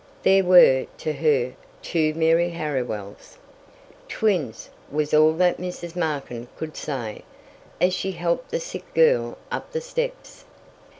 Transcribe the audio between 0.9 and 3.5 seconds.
to her, two Mary Harriwells!